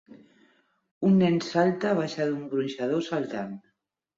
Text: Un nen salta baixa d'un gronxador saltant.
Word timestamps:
Un 1.09 1.19
nen 1.25 1.37
salta 1.49 1.91
baixa 2.01 2.27
d'un 2.31 2.43
gronxador 2.55 3.07
saltant. 3.11 3.57